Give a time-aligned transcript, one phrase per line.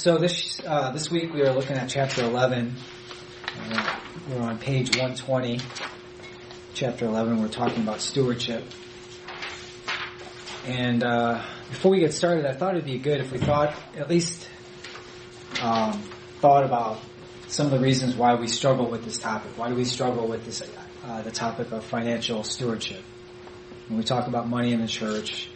[0.00, 2.74] So this uh, this week we are looking at chapter 11.
[3.70, 5.60] Uh, we're on page 120.
[6.72, 7.42] Chapter 11.
[7.42, 8.64] We're talking about stewardship.
[10.64, 14.08] And uh, before we get started, I thought it'd be good if we thought at
[14.08, 14.48] least
[15.60, 16.02] um,
[16.40, 17.02] thought about
[17.48, 19.50] some of the reasons why we struggle with this topic.
[19.58, 20.62] Why do we struggle with this
[21.04, 23.02] uh, the topic of financial stewardship?
[23.88, 25.50] When we talk about money in the church,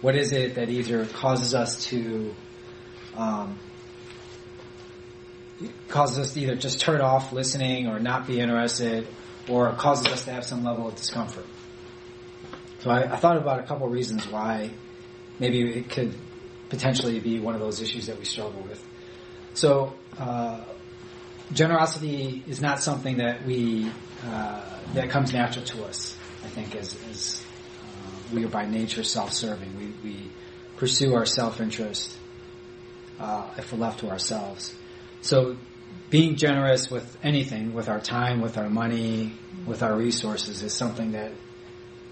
[0.00, 2.34] what is it that either causes us to
[3.14, 3.58] um,
[5.88, 9.06] causes us to either just turn off listening or not be interested,
[9.48, 11.46] or causes us to have some level of discomfort.
[12.80, 14.70] So I, I thought about a couple reasons why
[15.38, 16.14] maybe it could
[16.68, 18.82] potentially be one of those issues that we struggle with.
[19.54, 20.64] So uh,
[21.52, 23.90] generosity is not something that we
[24.24, 24.60] uh,
[24.94, 26.16] that comes natural to us.
[26.44, 27.44] I think as, as
[27.82, 30.30] uh, we are by nature self-serving, we, we
[30.76, 32.16] pursue our self-interest
[33.20, 34.74] uh, if we're left to ourselves.
[35.22, 35.56] So
[36.10, 39.32] being generous with anything, with our time, with our money,
[39.66, 41.32] with our resources is something that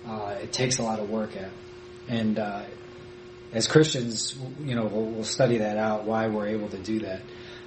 [0.06, 1.50] uh, it takes a lot of work at.
[2.08, 2.62] And uh,
[3.52, 7.20] as Christians, you know, we'll, we'll, study that out, why we're able to do that.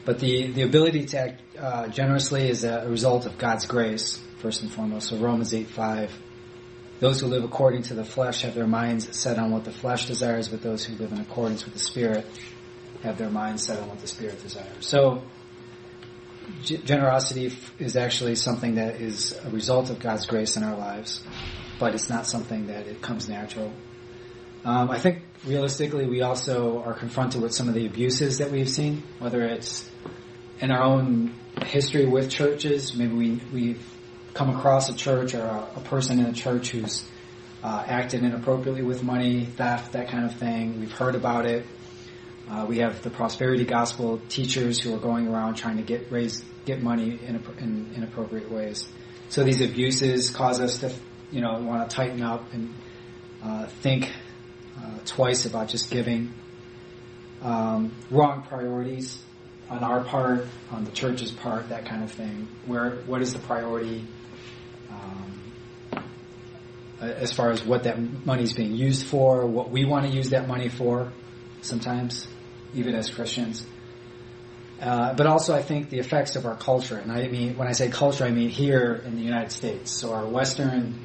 [0.06, 4.62] But the, the ability to act uh, generously is a result of God's grace, first
[4.62, 5.10] and foremost.
[5.10, 6.12] So Romans 8, 5.
[7.00, 10.08] Those who live according to the flesh have their minds set on what the flesh
[10.08, 12.26] desires, but those who live in accordance with the Spirit
[13.04, 14.86] have their minds set on what the Spirit desires.
[14.86, 15.24] So,
[16.64, 21.22] generosity is actually something that is a result of God's grace in our lives,
[21.80, 23.72] but it's not something that it comes natural.
[24.66, 28.70] Um, I think realistically, we also are confronted with some of the abuses that we've
[28.70, 29.90] seen, whether it's
[30.60, 31.34] in our own
[31.66, 32.96] history with churches.
[32.96, 33.94] Maybe we we've
[34.34, 37.06] come across a church or a, a person in a church who's
[37.62, 40.80] uh, acted inappropriately with money, theft, that kind of thing.
[40.80, 41.66] We've heard about it.
[42.50, 46.44] Uh, we have the prosperity gospel teachers who are going around trying to get raise
[46.66, 48.88] get money in, in inappropriate ways.
[49.30, 50.94] So these abuses cause us to,
[51.32, 52.74] you know, want to tighten up and
[53.42, 54.12] uh, think
[54.78, 56.34] uh, twice about just giving.
[57.42, 59.22] Um, wrong priorities
[59.70, 62.48] on our part, on the church's part, that kind of thing.
[62.66, 64.06] Where what is the priority?
[64.90, 66.04] Um,
[67.02, 70.30] as far as what that money is being used for, what we want to use
[70.30, 71.12] that money for,
[71.62, 72.28] sometimes
[72.74, 73.66] even as Christians.
[74.82, 77.72] Uh, but also, I think the effects of our culture, and I mean when I
[77.72, 79.92] say culture, I mean here in the United States.
[79.92, 81.00] So our Western,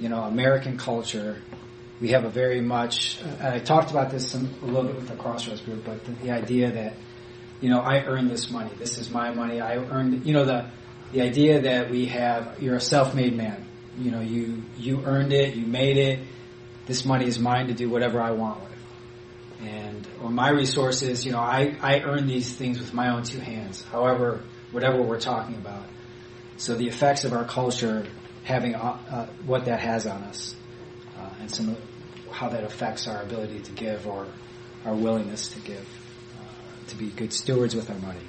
[0.00, 1.40] you know, American culture,
[2.00, 3.22] we have a very much.
[3.22, 6.12] Uh, I talked about this some, a little bit with the Crossroads group, but the,
[6.12, 6.94] the, idea that,
[7.60, 8.70] you know, I earned this money.
[8.78, 9.60] This is my money.
[9.60, 10.26] I earned.
[10.26, 10.70] You know, the
[11.12, 12.60] the idea that we have.
[12.60, 13.64] You're a self-made man.
[13.96, 15.54] You know, you you earned it.
[15.54, 16.18] You made it.
[16.86, 18.73] This money is mine to do whatever I want with
[19.60, 23.40] and or my resources, you know, I, I earn these things with my own two
[23.40, 23.82] hands.
[23.84, 24.42] However,
[24.72, 25.84] whatever we're talking about.
[26.56, 28.06] So the effects of our culture
[28.42, 30.54] having uh, uh, what that has on us,
[31.16, 31.76] uh, and some
[32.30, 34.26] how that affects our ability to give or
[34.84, 35.86] our willingness to give,
[36.40, 38.20] uh, to be good stewards with our money.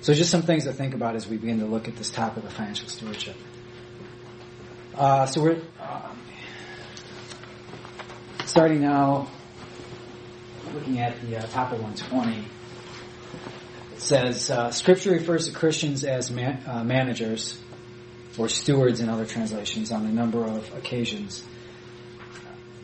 [0.00, 2.44] So just some things to think about as we begin to look at this topic
[2.44, 3.36] of financial stewardship.
[4.94, 6.18] Uh, so we're um,
[8.46, 9.28] starting now
[10.74, 12.44] looking at the uh, top of 120,
[13.92, 17.60] it says uh, Scripture refers to Christians as man, uh, managers
[18.38, 21.44] or stewards in other translations on a number of occasions.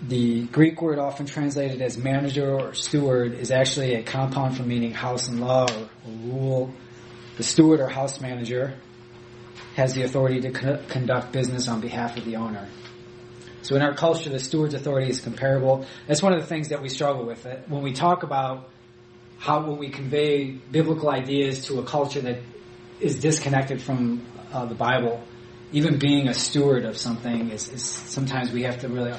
[0.06, 4.92] The Greek word often translated as manager or steward is actually a compound from meaning
[4.92, 6.74] house and law or, or rule.
[7.38, 8.74] The steward or house manager
[9.74, 12.68] has the authority to con- conduct business on behalf of the owner.
[13.66, 15.86] So in our culture, the steward's authority is comparable.
[16.06, 17.44] That's one of the things that we struggle with.
[17.66, 18.68] When we talk about
[19.38, 22.38] how when we convey biblical ideas to a culture that
[23.00, 25.20] is disconnected from uh, the Bible,
[25.72, 29.14] even being a steward of something is, is, sometimes we have to really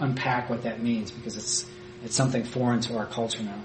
[0.00, 1.64] unpack what that means because it's
[2.02, 3.62] it's something foreign to our culture now.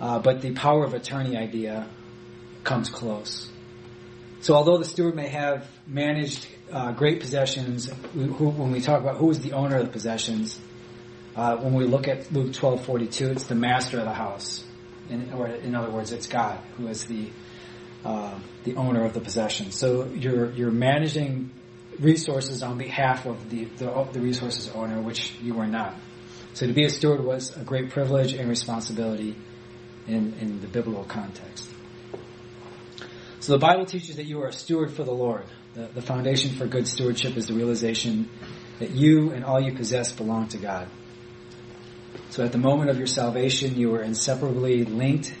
[0.00, 1.86] Uh, but the power of attorney idea
[2.64, 3.50] comes close.
[4.44, 9.16] So although the steward may have managed uh, great possessions, who, when we talk about
[9.16, 10.60] who is the owner of the possessions,
[11.34, 14.62] uh, when we look at Luke twelve forty two, it's the master of the house.
[15.08, 17.30] In, or in other words, it's God who is the
[18.04, 19.70] uh, the owner of the possession.
[19.70, 21.50] So you're you're managing
[21.98, 25.94] resources on behalf of the, the, the resources owner, which you are not.
[26.52, 29.36] So to be a steward was a great privilege and responsibility
[30.06, 31.70] in in the biblical context.
[33.44, 35.44] So the Bible teaches that you are a steward for the Lord.
[35.74, 38.30] The, the foundation for good stewardship is the realization
[38.78, 40.88] that you and all you possess belong to God.
[42.30, 45.34] So at the moment of your salvation, you were inseparably linked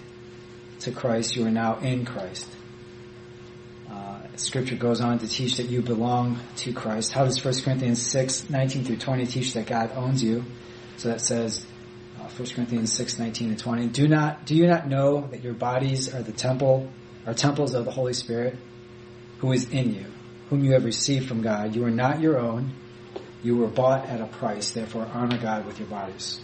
[0.80, 2.46] to Christ, you are now in Christ.
[3.90, 7.10] Uh, scripture goes on to teach that you belong to Christ.
[7.10, 10.44] How does 1 Corinthians 6, 19 through 20 teach that God owns you?
[10.98, 11.64] So that says,
[12.20, 15.54] uh, 1 Corinthians 6, 19 and 20, do not, do you not know that your
[15.54, 16.90] bodies are the temple,
[17.26, 18.56] are temples of the Holy Spirit,
[19.38, 20.06] who is in you,
[20.50, 21.74] whom you have received from God?
[21.74, 22.72] You are not your own.
[23.42, 24.70] You were bought at a price.
[24.70, 26.40] Therefore honor God with your bodies.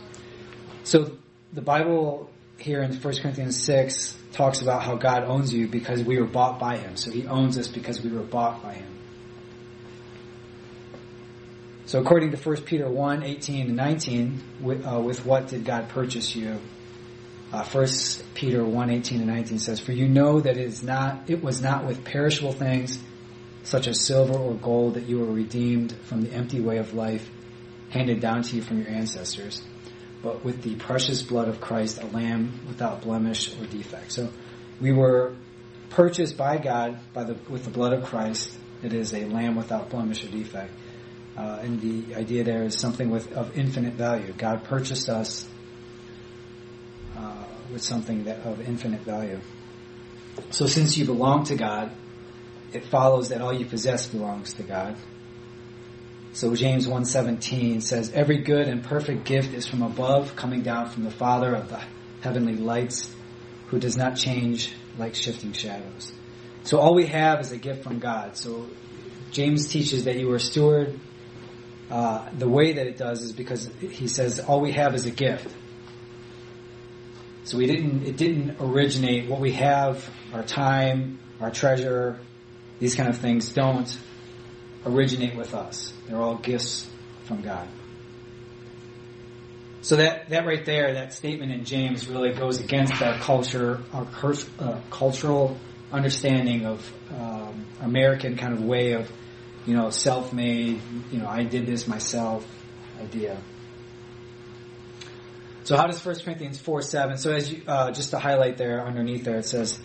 [0.84, 1.16] So
[1.52, 6.18] the Bible here in 1 Corinthians 6 talks about how God owns you because we
[6.18, 6.96] were bought by Him.
[6.96, 8.98] So He owns us because we were bought by Him.
[11.86, 15.88] So according to 1 Peter 1, 18 and 19, with, uh, with what did God
[15.88, 16.60] purchase you?
[17.52, 17.86] Uh, 1
[18.34, 21.60] Peter 1, 18 and 19 says, For you know that it is not, it was
[21.60, 22.98] not with perishable things,
[23.64, 27.28] such as silver or gold, that you were redeemed from the empty way of life
[27.90, 29.62] handed down to you from your ancestors,
[30.22, 34.12] but with the precious blood of Christ, a lamb without blemish or defect.
[34.12, 34.30] So
[34.80, 35.34] we were
[35.90, 38.56] purchased by God by the, with the blood of Christ.
[38.82, 40.72] It is a lamb without blemish or defect.
[41.36, 44.32] Uh, and the idea there is something with of infinite value.
[44.36, 45.48] God purchased us
[47.16, 49.40] uh, with something that of infinite value.
[50.50, 51.92] So since you belong to God,
[52.72, 54.96] it follows that all you possess belongs to God.
[56.32, 61.02] So James 1:17 says every good and perfect gift is from above coming down from
[61.04, 61.80] the Father of the
[62.20, 63.12] heavenly lights
[63.68, 66.12] who does not change like shifting shadows.
[66.62, 68.36] So all we have is a gift from God.
[68.36, 68.66] So
[69.32, 70.98] James teaches that you are a steward.
[71.90, 75.10] Uh, the way that it does is because he says all we have is a
[75.10, 75.52] gift.
[77.50, 82.20] So we didn't, it didn't originate what we have, our time, our treasure,
[82.78, 83.98] these kind of things don't
[84.86, 85.92] originate with us.
[86.06, 86.88] They're all gifts
[87.24, 87.66] from God.
[89.82, 94.06] So that, that right there, that statement in James really goes against our culture, our
[94.60, 95.58] uh, cultural
[95.90, 99.10] understanding of um, American kind of way of,
[99.66, 100.80] you know, self-made,
[101.10, 102.46] you know, I did this myself
[103.00, 103.38] idea.
[105.64, 108.84] So how does 1 Corinthians 4, 7, so as you, uh, just to highlight there
[108.84, 109.78] underneath there, it says,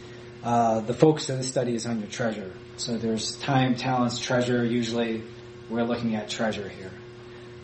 [0.43, 2.53] uh, the focus of the study is on your treasure.
[2.77, 4.63] So there's time, talents, treasure.
[4.63, 5.23] Usually
[5.69, 6.91] we're looking at treasure here.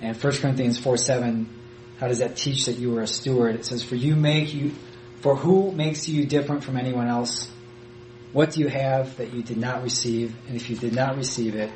[0.01, 1.47] And 1 Corinthians 4 7,
[1.99, 3.55] how does that teach that you are a steward?
[3.55, 4.73] It says, For you make you,
[5.19, 7.51] for who makes you different from anyone else?
[8.33, 10.35] What do you have that you did not receive?
[10.47, 11.69] And if you did not receive it,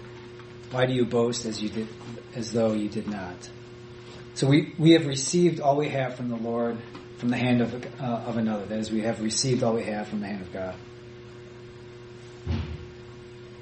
[0.71, 1.87] why do you boast as you did,
[2.33, 3.49] as though you did not?
[4.35, 6.77] So we, we have received all we have from the Lord
[7.17, 8.65] from the hand of, uh, of another.
[8.65, 10.75] That is, we have received all we have from the hand of God.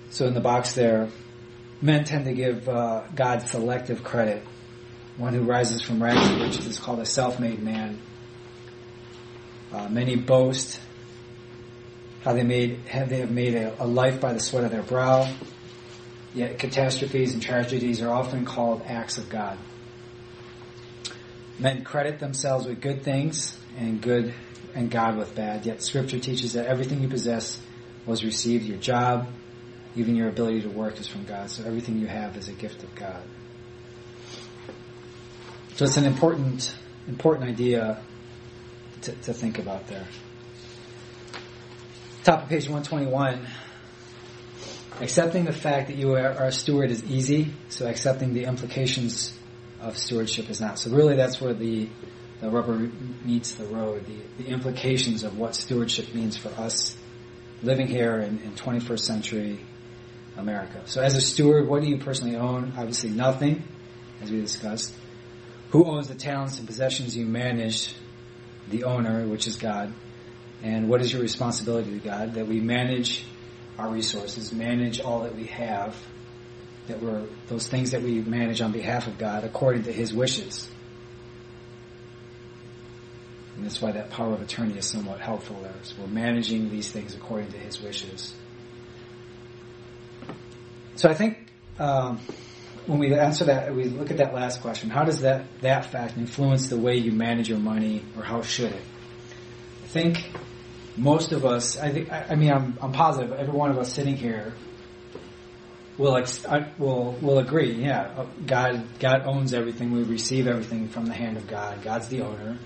[0.09, 1.09] So in the box there,
[1.81, 4.43] men tend to give uh, God selective credit.
[5.17, 7.99] One who rises from rags to riches is called a self-made man.
[9.71, 10.79] Uh, many boast
[12.23, 14.83] how they made have they have made a, a life by the sweat of their
[14.83, 15.31] brow.
[16.33, 19.57] Yet catastrophes and tragedies are often called acts of God.
[21.59, 24.33] Men credit themselves with good things and good
[24.73, 25.65] and God with bad.
[25.65, 27.59] Yet Scripture teaches that everything you possess
[28.05, 28.65] was received.
[28.65, 29.27] Your job,
[29.95, 31.50] even your ability to work is from God.
[31.50, 33.23] So everything you have is a gift of God.
[35.75, 36.75] So it's an important,
[37.07, 38.01] important idea
[39.01, 40.07] to, to think about there.
[42.23, 43.45] Top of page 121.
[45.01, 49.33] Accepting the fact that you are, are a steward is easy, so accepting the implications
[49.83, 50.79] of stewardship is not.
[50.79, 51.89] So really that's where the,
[52.41, 52.89] the rubber
[53.23, 56.95] meets the road, the, the implications of what stewardship means for us
[57.61, 59.59] living here in, in 21st century
[60.37, 60.81] America.
[60.85, 62.73] So as a steward, what do you personally own?
[62.77, 63.63] Obviously nothing,
[64.21, 64.93] as we discussed.
[65.71, 67.93] Who owns the talents and possessions you manage?
[68.69, 69.93] The owner, which is God.
[70.61, 72.35] And what is your responsibility to God?
[72.35, 73.25] That we manage
[73.77, 75.95] our resources, manage all that we have,
[76.87, 80.69] that we're, those things that we manage on behalf of God according to His wishes.
[83.55, 85.73] And that's why that power of attorney is somewhat helpful there.
[85.83, 88.33] So we're managing these things according to His wishes.
[90.95, 91.37] So I think
[91.79, 92.19] um,
[92.85, 94.89] when we answer that, we look at that last question.
[94.89, 98.71] How does that that fact influence the way you manage your money, or how should
[98.71, 98.83] it?
[99.83, 100.31] I think
[100.97, 101.77] most of us.
[101.77, 102.11] I think.
[102.11, 103.31] I, mean, I'm, I'm positive.
[103.33, 104.53] Every one of us sitting here
[105.97, 106.45] will ex-
[106.77, 107.73] will will agree.
[107.73, 109.91] Yeah, God God owns everything.
[109.91, 111.81] We receive everything from the hand of God.
[111.83, 112.57] God's the owner.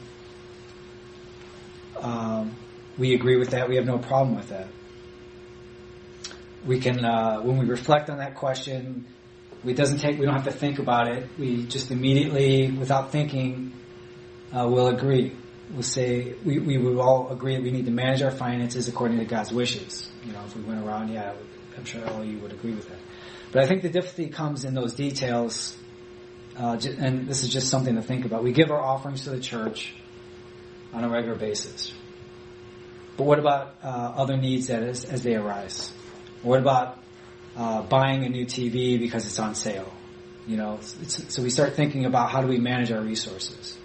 [2.00, 2.55] Um,
[2.98, 3.69] we agree with that.
[3.69, 4.67] We have no problem with that
[6.67, 9.05] we can, uh, when we reflect on that question,
[9.65, 11.27] it doesn't take, we don't have to think about it.
[11.39, 13.74] We just immediately, without thinking,
[14.53, 15.36] uh, will agree
[15.72, 19.17] We'll say we, we would all agree that we need to manage our finances according
[19.17, 20.10] to God's wishes.
[20.25, 21.34] You know, if we went around, yeah,
[21.77, 22.98] I'm sure all of you would agree with that.
[23.58, 25.76] But I think the difficulty comes in those details,
[26.60, 28.44] uh, and this is just something to think about.
[28.44, 29.96] We give our offerings to the church
[30.94, 31.92] on a regular basis.
[33.18, 35.92] But what about uh, other needs that is, as they arise?
[36.44, 37.00] What about
[37.56, 39.92] uh, buying a new TV because it's on sale?
[40.46, 43.76] You know, so we start thinking about how do we manage our resources.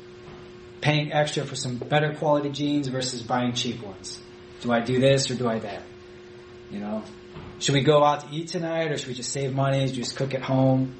[0.82, 4.20] Paying extra for some better quality jeans versus buying cheap ones.
[4.60, 5.82] Do I do this or do I that?
[6.70, 7.04] You know,
[7.62, 10.16] should we go out to eat tonight or should we just save money, and just
[10.16, 10.96] cook at home?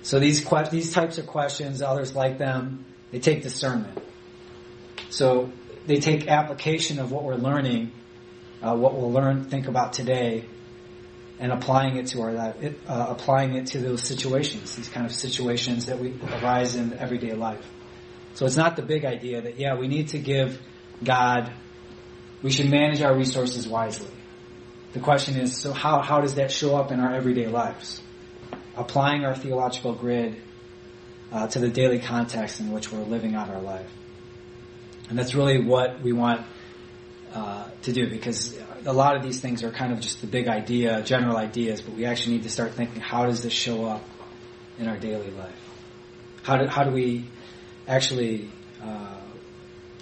[0.00, 4.02] So these these types of questions, others like them, they take discernment.
[5.10, 5.52] So
[5.86, 7.92] they take application of what we're learning,
[8.62, 10.46] uh, what we'll learn, think about today,
[11.38, 12.56] and applying it to our life,
[12.88, 17.34] uh, applying it to those situations, these kind of situations that we arise in everyday
[17.34, 17.70] life.
[18.32, 20.58] So it's not the big idea that yeah, we need to give
[21.04, 21.52] God,
[22.42, 24.08] we should manage our resources wisely.
[24.92, 28.02] The question is, so how how does that show up in our everyday lives?
[28.76, 30.40] Applying our theological grid
[31.32, 33.90] uh, to the daily context in which we're living out our life.
[35.08, 36.46] And that's really what we want
[37.34, 40.48] uh, to do because a lot of these things are kind of just the big
[40.48, 44.02] idea, general ideas, but we actually need to start thinking how does this show up
[44.78, 45.70] in our daily life?
[46.42, 47.24] How do, how do we
[47.86, 48.50] actually,
[48.82, 49.16] uh,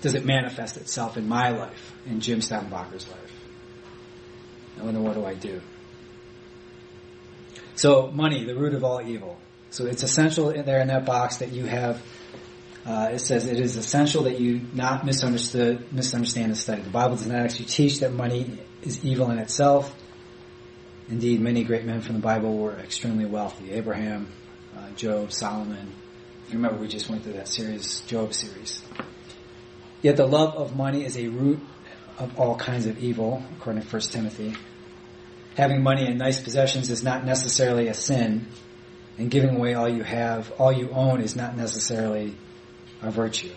[0.00, 3.29] does it manifest itself in my life, in Jim Steinbacher's life?
[4.80, 5.60] And then what do I do?
[7.75, 9.38] So money, the root of all evil.
[9.70, 12.02] So it's essential there in that box that you have
[12.84, 16.80] uh, it says it is essential that you not misunderstood, misunderstand and study.
[16.80, 19.94] The Bible does not actually teach that money is evil in itself.
[21.08, 23.72] Indeed, many great men from the Bible were extremely wealthy.
[23.72, 24.28] Abraham,
[24.76, 25.92] uh, Job, Solomon.
[26.46, 28.82] If you remember, we just went through that series, Job series.
[30.00, 31.60] Yet the love of money is a root
[32.18, 34.54] of all kinds of evil, according to 1 Timothy.
[35.61, 38.47] Having money and nice possessions is not necessarily a sin,
[39.19, 42.35] and giving away all you have, all you own is not necessarily
[43.02, 43.52] a virtue.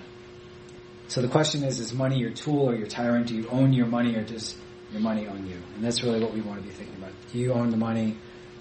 [1.08, 3.28] So the question is, is money your tool or your tyrant?
[3.28, 4.54] Do you own your money or does
[4.92, 5.56] your money own you?
[5.76, 7.14] And that's really what we want to be thinking about.
[7.32, 8.18] Do you own the money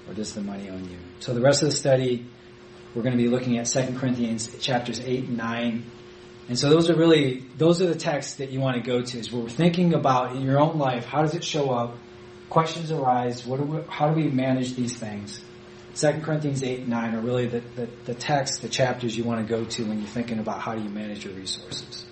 [0.06, 0.98] or does the money own you?
[1.18, 2.24] So the rest of the study,
[2.94, 5.84] we're going to be looking at 2 Corinthians chapters 8 and 9.
[6.48, 9.18] And so those are really, those are the texts that you want to go to
[9.18, 11.98] is where we're thinking about in your own life, how does it show up?
[12.52, 13.46] Questions arise.
[13.46, 15.42] What do we, how do we manage these things?
[15.94, 19.40] 2 Corinthians 8 and 9 are really the, the, the texts, the chapters you want
[19.40, 22.04] to go to when you're thinking about how do you manage your resources.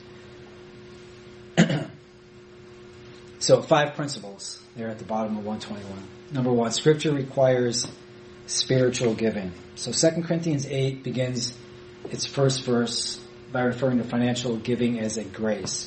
[3.39, 6.09] so five principles there at the bottom of 121.
[6.33, 7.87] Number one, scripture requires
[8.47, 9.53] spiritual giving.
[9.75, 11.53] So 2 Corinthians 8 begins
[12.09, 13.21] its first verse
[13.53, 15.87] by referring to financial giving as a grace.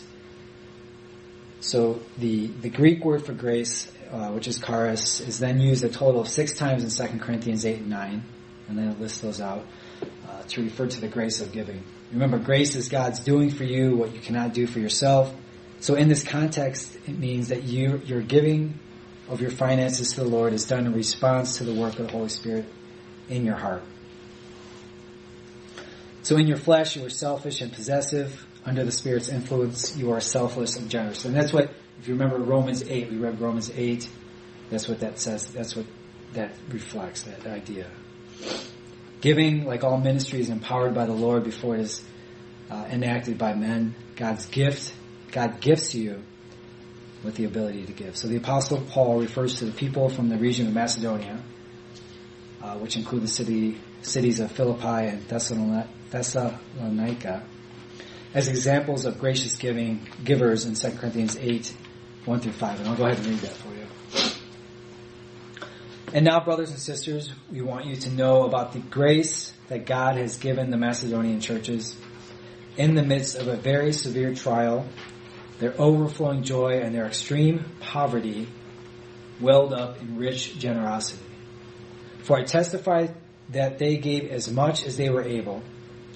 [1.59, 5.89] So the, the Greek word for grace uh, which is charis, is then used a
[5.89, 8.23] total of six times in 2 Corinthians 8 and 9,
[8.69, 9.65] and then it lists those out
[10.29, 11.83] uh, to refer to the grace of giving.
[12.11, 15.33] Remember, grace is God's doing for you what you cannot do for yourself.
[15.79, 18.79] So in this context, it means that you, your giving
[19.29, 22.11] of your finances to the Lord is done in response to the work of the
[22.11, 22.65] Holy Spirit
[23.29, 23.83] in your heart.
[26.21, 28.45] So in your flesh, you are selfish and possessive.
[28.63, 31.25] Under the Spirit's influence, you are selfless and generous.
[31.25, 34.07] And that's what if you remember Romans 8, we read Romans 8.
[34.69, 35.47] That's what that says.
[35.47, 35.85] That's what
[36.33, 37.89] that reflects, that idea.
[39.21, 42.03] Giving, like all ministry, is empowered by the Lord before it is
[42.69, 43.95] uh, enacted by men.
[44.15, 44.93] God's gift,
[45.31, 46.21] God gifts you
[47.23, 48.17] with the ability to give.
[48.17, 51.41] So the Apostle Paul refers to the people from the region of Macedonia,
[52.61, 57.43] uh, which include the city, cities of Philippi and Thessalonica,
[58.33, 61.73] as examples of gracious giving givers in 2 Corinthians 8,
[62.25, 62.79] 1 through 5.
[62.79, 63.83] And I'll go ahead and read that for you.
[66.13, 70.15] And now, brothers and sisters, we want you to know about the grace that God
[70.17, 71.97] has given the Macedonian churches
[72.77, 74.85] in the midst of a very severe trial,
[75.59, 78.47] their overflowing joy and their extreme poverty
[79.39, 81.23] welled up in rich generosity.
[82.23, 83.07] For I testify
[83.49, 85.61] that they gave as much as they were able,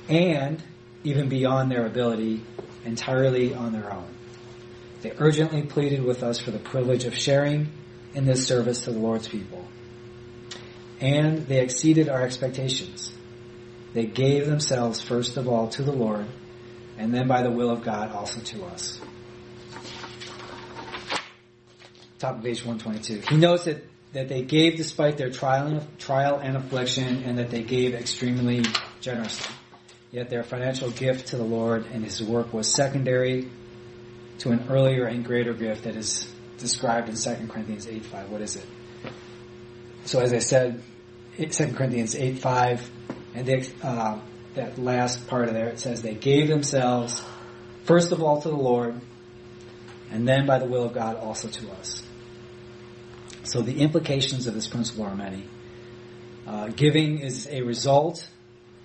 [0.08, 0.62] and
[1.04, 2.44] even beyond their ability,
[2.86, 4.08] entirely on their own.
[5.02, 7.70] They urgently pleaded with us for the privilege of sharing
[8.14, 9.64] in this service to the Lord's people.
[11.00, 13.14] And they exceeded our expectations.
[13.94, 16.26] They gave themselves first of all to the Lord,
[16.98, 19.00] and then by the will of God also to us.
[22.18, 23.28] Top of page 122.
[23.30, 27.52] He notes that, that they gave despite their trial and, trial and affliction, and that
[27.52, 28.64] they gave extremely
[29.02, 29.54] generously.
[30.12, 33.50] Yet their financial gift to the Lord and His work was secondary
[34.40, 38.30] to an earlier and greater gift that is described in 2 Corinthians 8 5.
[38.30, 38.66] What is it?
[40.06, 40.82] So as I said,
[41.38, 42.90] 2 Corinthians 8 5,
[43.36, 44.20] and they, uh,
[44.56, 47.24] that last part of there, it says they gave themselves
[47.84, 49.00] first of all to the Lord,
[50.12, 52.04] and then by the will of God also to us.
[53.44, 55.46] So the implications of this principle are many.
[56.46, 58.28] Uh, giving is a result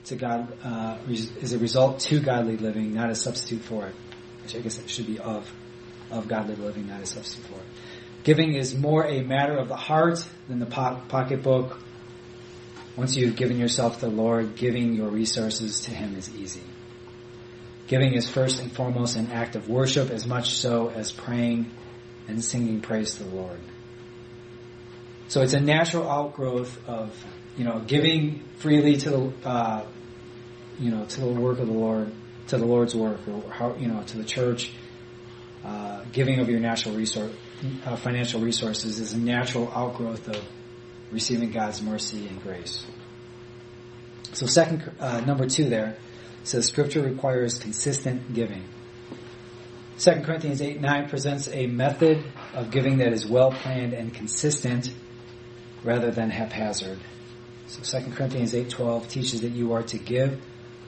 [0.05, 3.95] to God uh, is a result to godly living, not a substitute for it.
[4.43, 5.51] Which I guess it should be of
[6.11, 7.67] of godly living, not a substitute for it.
[8.25, 11.79] Giving is more a matter of the heart than the po- pocketbook.
[12.97, 16.63] Once you've given yourself to the Lord, giving your resources to Him is easy.
[17.89, 21.71] Giving is first and foremost an act of worship as much so as praying
[22.29, 23.61] and singing praise to the Lord.
[25.29, 27.11] So it's a natural outgrowth of,
[27.57, 29.87] you know, giving freely to the, uh,
[30.79, 32.13] you know, to the work of the Lord,
[32.49, 34.73] to the Lord's work, or how, you know, to the church.
[35.65, 37.33] Uh, giving of your natural resource,
[37.87, 40.45] uh, financial resources is a natural outgrowth of
[41.13, 42.85] receiving God's mercy and grace.
[44.33, 45.97] So second, uh, number two there
[46.43, 48.65] says scripture requires consistent giving.
[49.99, 54.93] 2 Corinthians 8 9 presents a method of giving that is well planned and consistent
[55.85, 56.99] rather than haphazard.
[57.73, 60.39] So 2 Corinthians 8.12 teaches that you are to give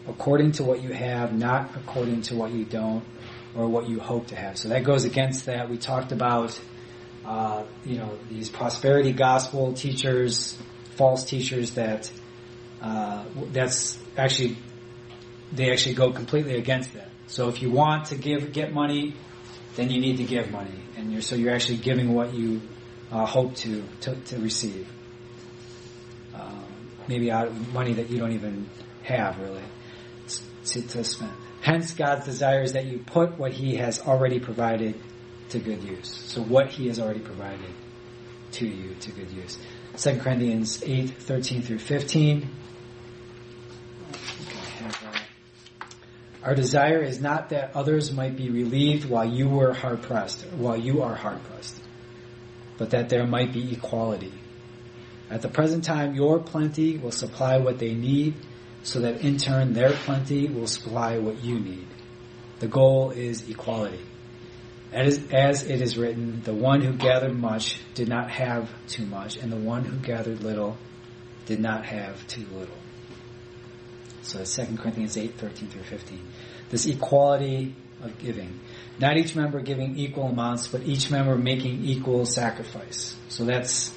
[0.07, 3.03] according to what you have, not according to what you don't
[3.57, 4.59] or what you hope to have.
[4.59, 5.71] So that goes against that.
[5.71, 6.61] We talked about,
[7.25, 10.59] uh, you know, these prosperity gospel teachers,
[10.97, 12.13] false teachers that
[12.83, 14.59] uh, that's actually
[15.53, 17.09] they actually go completely against that.
[17.29, 19.15] So if you want to give get money,
[19.77, 22.61] then you need to give money, and you're so you're actually giving what you
[23.11, 24.87] uh, hope to, to, to receive.
[27.09, 28.69] Maybe out of money that you don't even
[29.03, 29.63] have really
[30.67, 31.33] to, to spend.
[31.61, 35.01] Hence, God's desire is that you put what He has already provided
[35.51, 36.09] to good use.
[36.09, 37.71] So what He has already provided
[38.53, 39.59] to you to good use.
[39.97, 42.49] 2 Corinthians 8, 13 through 15.
[46.43, 50.77] Our desire is not that others might be relieved while you were hard pressed, while
[50.77, 51.81] you are hard pressed,
[52.77, 54.33] but that there might be equality.
[55.31, 58.35] At the present time, your plenty will supply what they need,
[58.83, 61.89] so that in turn their plenty will supply what you need.
[62.61, 64.01] The goal is equality.
[64.93, 69.37] As, as it is written, the one who gathered much did not have too much,
[69.37, 70.77] and the one who gathered little
[71.47, 72.77] did not have too little.
[74.23, 76.21] So that's 2 Corinthians 8, 13 through 15.
[76.71, 78.61] This equality of giving.
[78.99, 83.17] Not each member giving equal amounts, but each member making equal sacrifice.
[83.29, 83.93] So that's,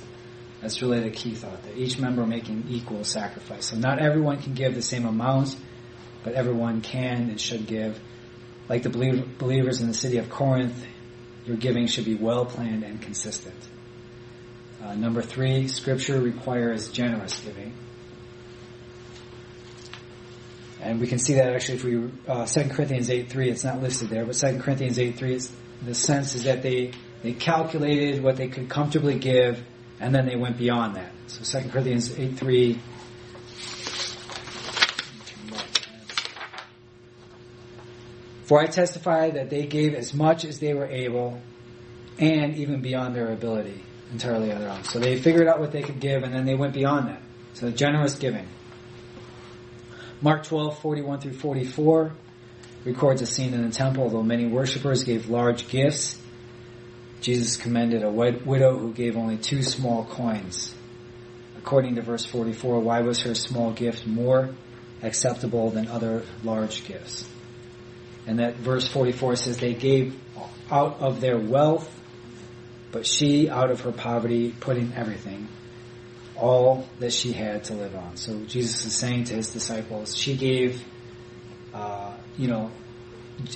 [0.62, 3.68] that's really the key thought that Each member making equal sacrifice.
[3.68, 5.56] So not everyone can give the same amount,
[6.24, 8.00] but everyone can and should give.
[8.68, 10.86] Like the believers in the city of Corinth,
[11.46, 13.56] your giving should be well planned and consistent.
[14.84, 17.74] Uh, number three, scripture requires generous giving.
[20.82, 23.82] And we can see that actually if we, uh, 2 Corinthians 8 3, it's not
[23.82, 25.52] listed there, but 2 Corinthians 8 3, is,
[25.84, 26.92] the sense is that they,
[27.24, 29.64] they calculated what they could comfortably give,
[30.00, 31.12] and then they went beyond that.
[31.28, 32.80] So 2 Corinthians 8 3,
[38.48, 41.42] For I testify that they gave as much as they were able,
[42.18, 43.84] and even beyond their ability,
[44.14, 44.86] entirely on their own.
[44.86, 47.22] So they figured out what they could give, and then they went beyond that.
[47.56, 48.48] So generous giving.
[50.22, 52.14] Mark 12, 41 through 44
[52.86, 54.04] records a scene in the temple.
[54.04, 56.18] Although many worshippers gave large gifts,
[57.22, 60.74] Jesus commended a widow who gave only two small coins.
[61.58, 64.50] According to verse 44, why was her small gift more
[65.02, 67.28] acceptable than other large gifts?
[68.26, 70.20] And that verse 44 says they gave
[70.70, 71.94] out of their wealth,
[72.92, 75.48] but she out of her poverty put in everything
[76.36, 78.16] all that she had to live on.
[78.18, 80.84] So Jesus is saying to his disciples, she gave,
[81.74, 82.72] uh, you know,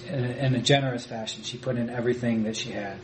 [0.07, 1.43] in a generous fashion.
[1.43, 2.97] She put in everything that she had.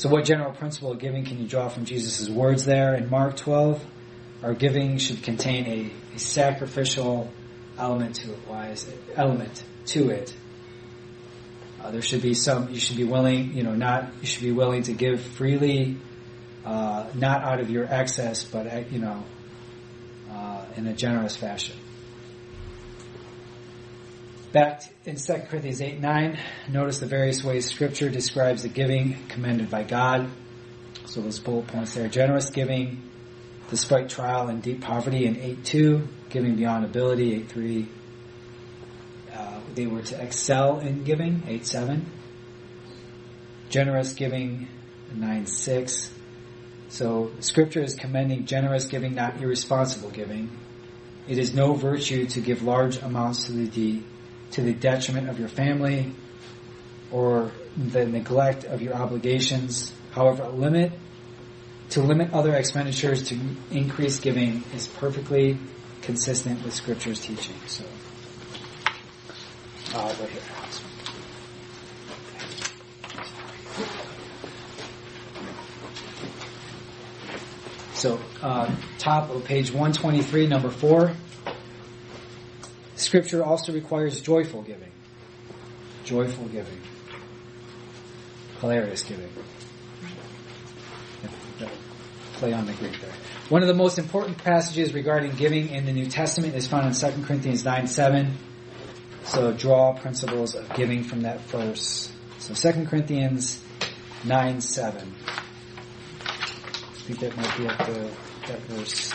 [0.00, 3.36] So what general principle of giving can you draw from Jesus' words there in Mark
[3.36, 3.84] 12?
[4.42, 7.30] Our giving should contain a, a sacrificial
[7.76, 8.88] element to it.
[8.88, 8.98] It?
[9.14, 10.34] Element to it.
[11.82, 14.52] Uh, there should be some, you should be willing, you know, not, you should be
[14.52, 15.98] willing to give freely,
[16.64, 19.22] uh, not out of your excess, but uh, you know,
[20.30, 21.76] uh, in a generous fashion.
[24.52, 29.70] Back in 2 Corinthians 8 9, notice the various ways Scripture describes the giving commended
[29.70, 30.28] by God.
[31.06, 32.08] So those bullet points there.
[32.08, 33.00] Generous giving
[33.68, 36.08] despite trial and deep poverty in 8 2.
[36.30, 37.88] giving beyond ability, 8 3.
[39.32, 42.06] Uh, they were to excel in giving, 8 7.
[43.68, 44.66] Generous giving,
[45.14, 46.12] 9 6.
[46.88, 50.50] So scripture is commending generous giving, not irresponsible giving.
[51.28, 54.02] It is no virtue to give large amounts to the
[54.52, 56.12] to the detriment of your family
[57.10, 59.92] or the neglect of your obligations.
[60.12, 60.92] However, a limit
[61.90, 63.38] to limit other expenditures to
[63.70, 65.58] increase giving is perfectly
[66.02, 67.56] consistent with Scripture's teaching.
[67.66, 67.84] So,
[69.94, 70.42] uh, right here.
[77.94, 81.12] So, uh, top of page 123, number four.
[83.00, 84.90] Scripture also requires joyful giving.
[86.04, 86.80] Joyful giving.
[88.60, 89.30] Hilarious giving.
[92.34, 93.12] Play on the Greek there.
[93.48, 96.92] One of the most important passages regarding giving in the New Testament is found in
[96.92, 98.36] 2 Corinthians 9 7.
[99.24, 102.12] So draw principles of giving from that verse.
[102.38, 103.62] So 2 Corinthians
[104.24, 105.14] 9 7
[106.20, 108.10] I think that might be at the
[108.46, 109.12] that verse.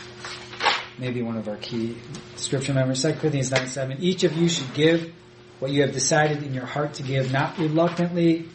[0.98, 1.98] Maybe one of our key
[2.36, 3.02] scripture members.
[3.02, 3.98] 2 Corinthians 9 7.
[4.00, 5.14] Each of you should give
[5.60, 8.50] what you have decided in your heart to give, not reluctantly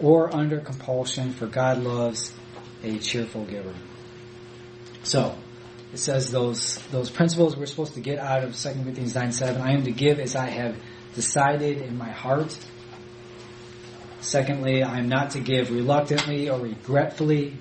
[0.00, 2.32] or under compulsion, for God loves
[2.82, 3.74] a cheerful giver.
[5.02, 5.36] So,
[5.92, 9.62] it says those, those principles we're supposed to get out of 2 Corinthians 9 7.
[9.62, 10.76] I am to give as I have
[11.14, 12.58] decided in my heart.
[14.20, 17.58] Secondly, I am not to give reluctantly or regretfully,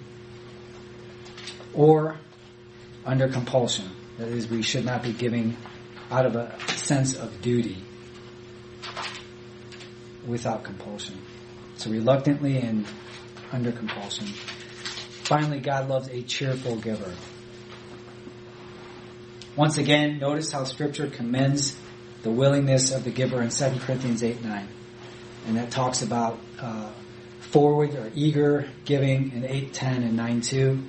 [1.73, 2.17] or
[3.05, 3.89] under compulsion.
[4.23, 5.57] That is, we should not be giving
[6.09, 7.83] out of a sense of duty
[10.25, 11.17] without compulsion.
[11.75, 12.85] So reluctantly and
[13.51, 14.27] under compulsion.
[15.25, 17.13] Finally, God loves a cheerful giver.
[19.57, 21.75] Once again, notice how scripture commends
[22.21, 24.67] the willingness of the giver in 2 Corinthians 8 9.
[25.47, 26.91] And that talks about uh,
[27.41, 30.83] forward or eager giving in 8 10 and 9 2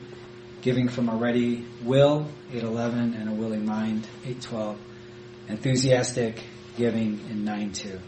[0.64, 4.78] giving from a ready will, 811, and a willing mind, 812.
[5.50, 6.42] Enthusiastic
[6.78, 8.00] giving in 9.2.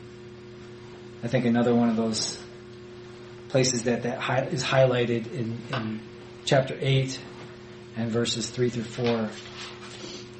[1.23, 2.43] I think another one of those
[3.51, 6.01] places that that hi- is highlighted in, in
[6.47, 7.21] chapter 8
[7.95, 9.31] and verses 3 through 4,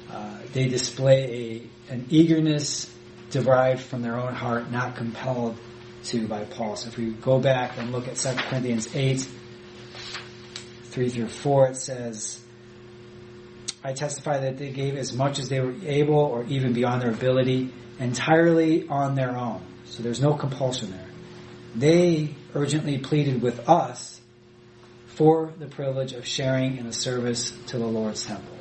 [0.09, 2.91] uh, they display a, an eagerness
[3.29, 5.55] derived from their own heart, not compelled
[6.05, 6.77] to by Paul.
[6.77, 9.29] So if we go back and look at 2 Corinthians 8,
[10.97, 12.41] 3 through 4, it says,
[13.83, 17.11] I testify that they gave as much as they were able or even beyond their
[17.11, 19.61] ability, entirely on their own.
[19.85, 21.05] So there's no compulsion there.
[21.75, 24.19] They urgently pleaded with us
[25.05, 28.57] for the privilege of sharing in the service to the Lord's temple.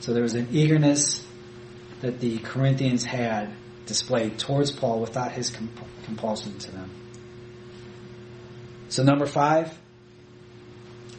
[0.00, 1.24] So there was an eagerness
[2.02, 3.54] that the Corinthians had
[3.86, 5.48] displayed towards Paul without his
[6.04, 6.90] compulsion to them.
[8.90, 9.72] So number five,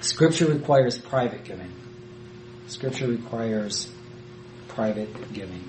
[0.08, 1.70] Scripture requires private giving.
[2.68, 3.92] Scripture requires
[4.70, 5.68] private giving.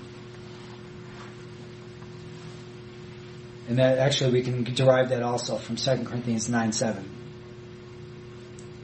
[3.67, 7.09] And that actually we can derive that also from 2 Corinthians 9 7.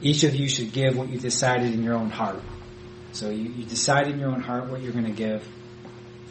[0.02, 2.42] Each of you should give what you decided in your own heart.
[3.12, 5.48] So you, you decide in your own heart what you're going to give,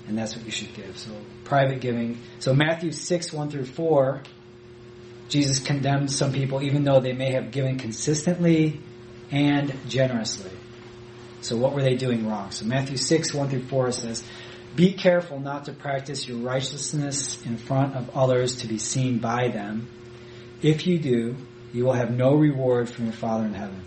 [0.08, 1.00] and that's what you should give.
[1.00, 1.10] So
[1.46, 2.20] private giving.
[2.38, 4.22] So Matthew 6 1 through 4,
[5.30, 8.82] Jesus condemns some people even though they may have given consistently
[9.32, 10.52] and generously.
[11.42, 12.52] So what were they doing wrong?
[12.52, 14.24] So Matthew 6, 1 through 4 says,
[14.76, 19.50] Be careful not to practice your righteousness in front of others to be seen by
[19.50, 19.88] them.
[20.62, 21.36] If you do,
[21.74, 23.84] you will have no reward from your Father in heaven.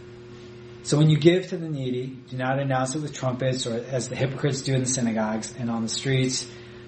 [0.84, 4.08] So when you give to the needy, do not announce it with trumpets or as
[4.08, 6.46] the hypocrites do in the synagogues and on the streets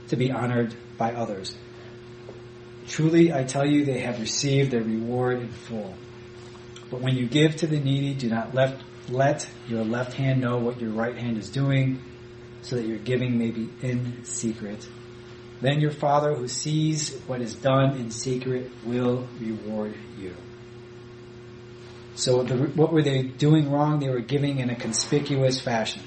[0.09, 1.55] to be honored by others.
[2.87, 5.95] Truly, I tell you, they have received their reward in full.
[6.91, 10.59] But when you give to the needy, do not left, let your left hand know
[10.59, 12.03] what your right hand is doing,
[12.63, 14.87] so that your giving may be in secret.
[15.61, 20.35] Then your Father who sees what is done in secret will reward you.
[22.15, 24.01] So the, what were they doing wrong?
[24.01, 26.03] They were giving in a conspicuous fashion.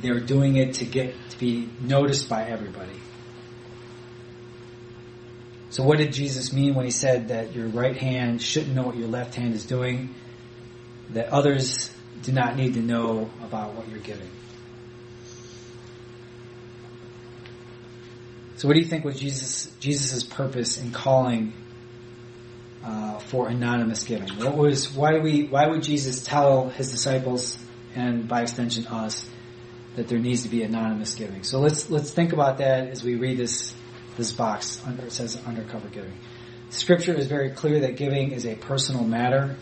[0.00, 3.00] They were doing it to get to be noticed by everybody.
[5.70, 8.96] So what did Jesus mean when he said that your right hand shouldn't know what
[8.96, 10.14] your left hand is doing?
[11.10, 11.90] That others
[12.22, 14.28] do not need to know about what you're giving.
[18.56, 21.54] So what do you think was Jesus Jesus' purpose in calling
[22.84, 24.28] uh, for anonymous giving?
[24.38, 27.56] What was why we why would Jesus tell his disciples
[27.94, 29.28] and by extension us
[29.96, 31.42] that there needs to be anonymous giving.
[31.42, 33.74] So let's let's think about that as we read this
[34.16, 36.12] this box under it says undercover giving.
[36.70, 39.56] Scripture is very clear that giving is a personal matter.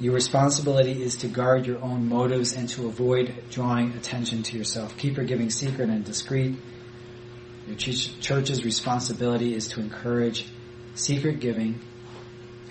[0.00, 4.96] Your responsibility is to guard your own motives and to avoid drawing attention to yourself.
[4.96, 6.56] Keep your giving secret and discreet.
[7.66, 10.46] Your church's responsibility is to encourage
[10.94, 11.80] secret giving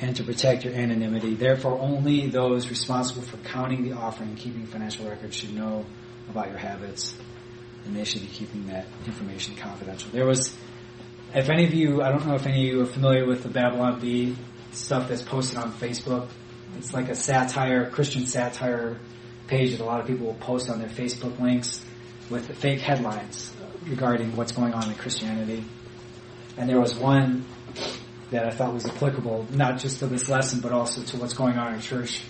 [0.01, 1.33] and to protect your anonymity.
[1.33, 5.85] Therefore, only those responsible for counting the offering and keeping financial records should know
[6.29, 7.15] about your habits,
[7.85, 10.09] and they should be keeping that information confidential.
[10.11, 10.55] There was,
[11.33, 13.49] if any of you, I don't know if any of you are familiar with the
[13.49, 14.35] Babylon Bee
[14.71, 16.27] stuff that's posted on Facebook.
[16.77, 18.99] It's like a satire, Christian satire
[19.47, 21.83] page that a lot of people will post on their Facebook links
[22.29, 23.53] with fake headlines
[23.85, 25.63] regarding what's going on in Christianity.
[26.57, 27.45] And there was one
[28.31, 31.57] that I thought was applicable, not just to this lesson, but also to what's going
[31.57, 32.21] on in church,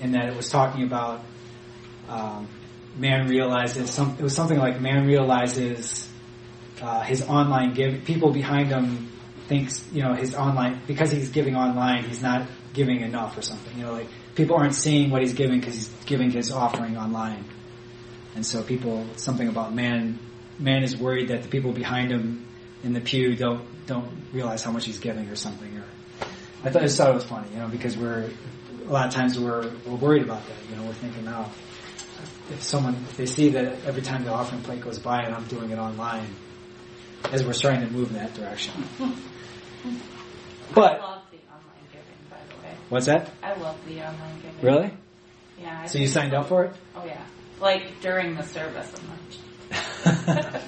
[0.00, 1.24] in that it was talking about
[2.08, 2.48] um,
[2.96, 4.16] man realizes some.
[4.18, 6.07] It was something like man realizes
[6.82, 8.04] uh, his online give.
[8.04, 9.10] People behind him
[9.46, 13.76] thinks you know his online because he's giving online, he's not giving enough or something.
[13.76, 17.44] You know, like people aren't seeing what he's giving because he's giving his offering online,
[18.34, 20.18] and so people something about man.
[20.60, 22.44] Man is worried that the people behind him
[22.82, 25.76] in the pew don't don't realize how much he's giving or something.
[25.76, 25.84] Or
[26.64, 28.30] I thought I just thought it was funny, you know, because we're
[28.86, 30.56] a lot of times we're we're worried about that.
[30.70, 31.50] You know, we're thinking now
[32.50, 35.44] if someone if they see that every time the offering plate goes by and I'm
[35.44, 36.34] doing it online,
[37.32, 38.72] as we're starting to move in that direction.
[40.74, 42.74] But I love the online giving, by the way.
[42.88, 43.30] what's that?
[43.42, 44.60] I love the online giving.
[44.62, 44.92] Really?
[45.60, 45.80] Yeah.
[45.82, 46.74] I So you signed up for it?
[46.94, 47.24] Oh yeah.
[47.60, 48.92] Like during the service,
[50.04, 50.62] I'm like.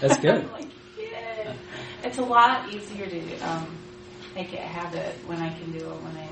[0.00, 0.44] That's good.
[0.44, 1.54] I'm like, yeah.
[2.04, 3.76] It's a lot easier to um,
[4.34, 6.28] make it a habit when I can do it when I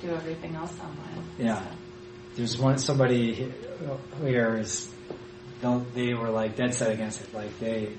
[0.00, 1.24] do everything else online.
[1.38, 1.60] Yeah.
[1.60, 1.66] So,
[2.36, 3.52] There's one somebody he-
[4.22, 4.90] here is
[5.94, 7.34] they were like dead set against it.
[7.34, 7.94] Like they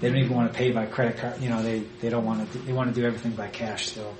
[0.00, 1.40] they don't even want to pay by credit card.
[1.40, 2.58] You know, they they don't want to.
[2.58, 4.14] They want to do everything by cash still.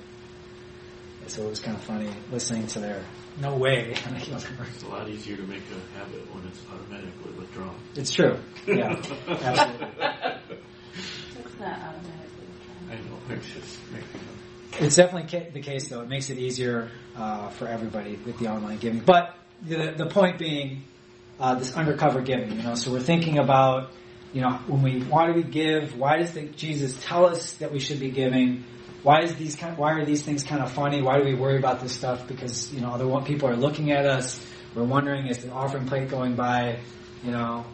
[1.27, 3.05] So it was kind of funny listening to their
[3.41, 3.95] no way.
[4.17, 7.75] It's a lot easier to make a habit when it's automatically withdrawn.
[7.95, 8.37] it's true.
[8.67, 8.93] Yeah,
[9.29, 9.87] absolutely.
[11.39, 12.47] it's not automatically.
[12.91, 16.01] I know, it's just making It's definitely ca- the case, though.
[16.01, 19.01] It makes it easier uh, for everybody with the online giving.
[19.01, 20.83] But the the point being,
[21.39, 22.57] uh, this undercover giving.
[22.57, 23.91] You know, so we're thinking about,
[24.33, 25.97] you know, when we why do we give?
[25.97, 28.65] Why does the, Jesus tell us that we should be giving?
[29.03, 29.77] Why is these kind?
[29.79, 31.03] Why are these things kind of funny?
[31.03, 32.29] Why do we worry about this stuff?
[32.29, 34.45] Because you know, other people are looking at us.
[34.75, 36.79] We're wondering is the offering plate going by?
[37.25, 37.65] You know,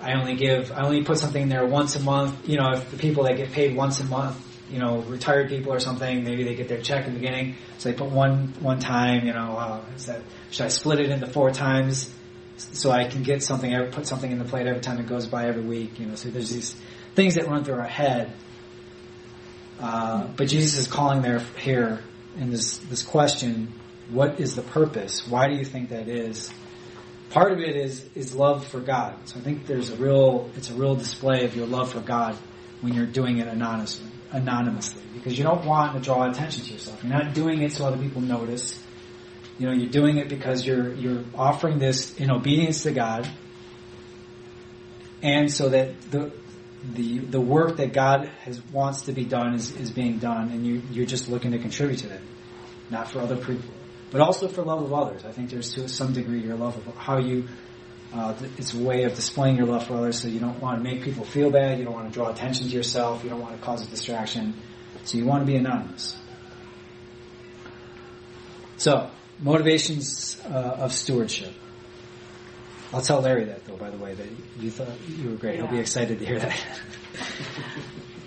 [0.00, 2.48] I only give, I only put something in there once a month.
[2.48, 4.36] You know, if the people that get paid once a month,
[4.70, 7.90] you know, retired people or something, maybe they get their check in the beginning, so
[7.90, 9.26] they put one one time.
[9.26, 12.14] You know, uh, is that should I split it into four times
[12.60, 13.74] so I can get something?
[13.90, 15.98] Put something in the plate every time it goes by every week.
[15.98, 16.76] You know, so there's these
[17.14, 18.32] things that run through our head.
[19.80, 22.02] Uh, but Jesus is calling there here
[22.36, 23.72] in this this question:
[24.10, 25.26] What is the purpose?
[25.26, 26.50] Why do you think that is?
[27.30, 29.16] part of it is is love for God.
[29.26, 32.36] So I think there's a real it's a real display of your love for God
[32.80, 37.02] when you're doing it anonymously, anonymously, because you don't want to draw attention to yourself.
[37.02, 38.82] You're not doing it so other people notice.
[39.58, 43.28] You know, you're doing it because you're you're offering this in obedience to God,
[45.22, 46.32] and so that the
[46.94, 50.64] the the work that God has wants to be done is, is being done, and
[50.64, 52.20] you you're just looking to contribute to that,
[52.90, 53.70] not for other people
[54.10, 55.24] but also for love of others.
[55.24, 57.48] I think there's to some degree your love of how you.
[58.12, 60.82] Uh, it's a way of displaying your love for others, so you don't want to
[60.82, 61.78] make people feel bad.
[61.78, 63.22] You don't want to draw attention to yourself.
[63.22, 64.54] You don't want to cause a distraction.
[65.04, 66.16] So you want to be anonymous.
[68.78, 71.52] So motivations uh, of stewardship.
[72.92, 73.76] I'll tell Larry that though.
[73.76, 74.26] By the way, that
[74.58, 75.56] you thought you were great.
[75.56, 76.58] He'll be excited to hear that.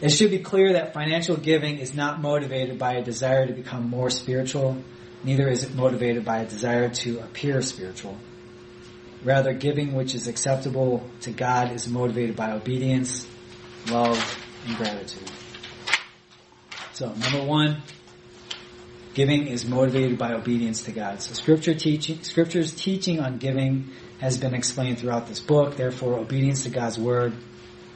[0.01, 3.87] It should be clear that financial giving is not motivated by a desire to become
[3.87, 4.75] more spiritual,
[5.23, 8.17] neither is it motivated by a desire to appear spiritual.
[9.23, 13.27] Rather, giving which is acceptable to God is motivated by obedience,
[13.91, 14.17] love,
[14.65, 15.29] and gratitude.
[16.93, 17.83] So, number one,
[19.13, 21.21] giving is motivated by obedience to God.
[21.21, 25.75] So, scripture teaching, scripture's teaching on giving has been explained throughout this book.
[25.75, 27.33] Therefore, obedience to God's word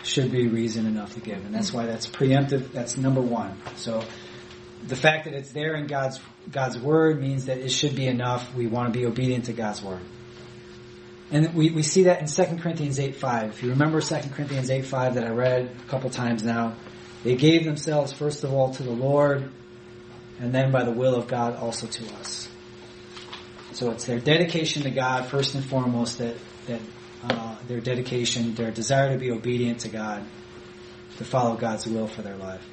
[0.04, 1.38] should be reason enough to give.
[1.46, 2.72] And that's why that's preemptive.
[2.72, 3.58] That's number one.
[3.76, 4.04] So
[4.88, 6.20] the fact that it's there in God's,
[6.52, 8.54] God's word means that it should be enough.
[8.54, 10.02] We want to be obedient to God's word.
[11.32, 13.50] And we, we see that in 2 Corinthians 8 5.
[13.50, 16.76] If you remember 2 Corinthians 8 5 that I read a couple times now,
[17.24, 19.52] they gave themselves first of all to the Lord
[20.40, 22.48] and then by the will of God also to us.
[23.74, 26.36] So it's their dedication to God first and foremost that,
[26.68, 26.82] that
[27.30, 30.24] uh, their dedication, their desire to be obedient to God,
[31.18, 32.66] to follow God's will for their life.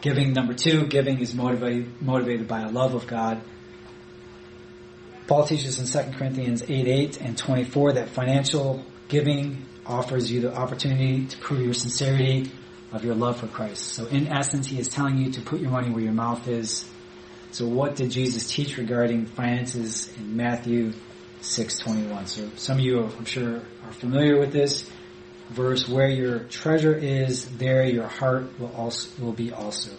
[0.00, 3.40] Giving, number two, giving is motivated, motivated by a love of God.
[5.26, 10.54] Paul teaches in 2 Corinthians 8, 8 and 24 that financial giving offers you the
[10.54, 12.50] opportunity to prove your sincerity
[12.96, 13.92] of your love for Christ.
[13.92, 16.88] So in essence, he is telling you to put your money where your mouth is.
[17.52, 20.92] So what did Jesus teach regarding finances in Matthew
[21.42, 22.26] 6:21?
[22.26, 24.88] So some of you, I'm sure, are familiar with this
[25.50, 25.88] verse.
[25.88, 29.92] Where your treasure is, there your heart will also will be also.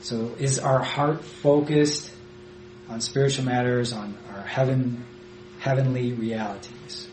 [0.00, 2.10] So is our heart focused
[2.88, 5.04] on spiritual matters, on our heaven,
[5.58, 7.08] heavenly realities?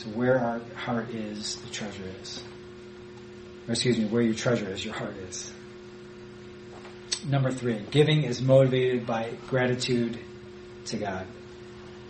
[0.00, 2.42] So where our heart is, the treasure is.
[3.68, 5.52] Or excuse me, where your treasure is, your heart is.
[7.28, 10.18] Number three, giving is motivated by gratitude
[10.86, 11.26] to God.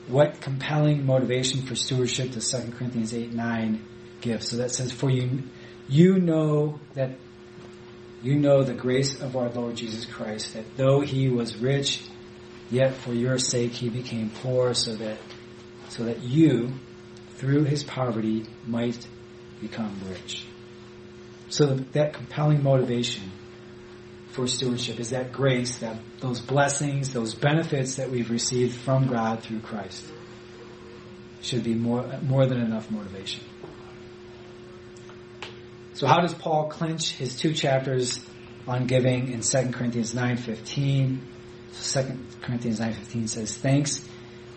[0.06, 3.84] What compelling motivation for stewardship does 2 Corinthians 8, 9
[4.20, 4.44] give?
[4.44, 5.42] So that says, for you,
[5.88, 7.10] you know that
[8.22, 12.04] you know the grace of our Lord Jesus Christ, that though he was rich,
[12.70, 15.18] yet for your sake he became poor so that,
[15.88, 16.74] so that you,
[17.40, 19.06] through his poverty might
[19.62, 20.44] become rich.
[21.48, 23.32] So that compelling motivation
[24.28, 29.42] for stewardship is that grace, that those blessings, those benefits that we've received from God
[29.42, 30.04] through Christ
[31.40, 33.42] should be more, more than enough motivation.
[35.94, 38.20] So how does Paul clinch his two chapters
[38.68, 41.20] on giving in 2 Corinthians 9.15?
[41.72, 44.06] 2 Corinthians 9.15 says, Thanks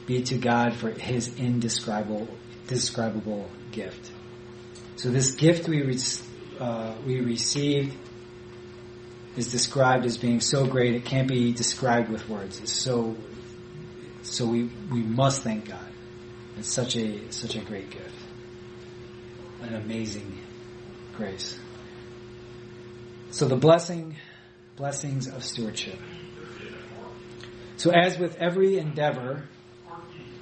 [0.06, 2.28] be to God for his indescribable
[2.64, 4.12] indescribable gift.
[4.96, 6.00] So this gift we re-
[6.60, 7.96] uh, we received
[9.36, 12.60] is described as being so great it can't be described with words.
[12.60, 13.18] It's so
[14.22, 15.86] so we we must thank God.
[16.58, 18.16] It's such a such a great gift,
[19.62, 20.38] an amazing
[21.18, 21.60] grace.
[23.32, 24.16] So the blessing
[24.76, 26.00] blessings of stewardship.
[27.78, 29.44] So as with every endeavor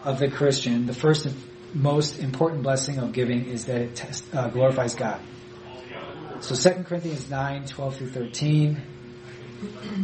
[0.03, 1.25] of the Christian, the first
[1.73, 5.21] most important blessing of giving is that it test, uh, glorifies God.
[6.41, 8.81] So 2 Corinthians 9, 12 through 13,